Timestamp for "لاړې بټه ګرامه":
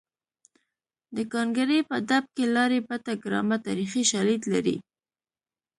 2.55-3.57